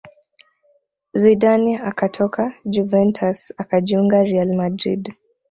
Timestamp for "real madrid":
4.29-5.03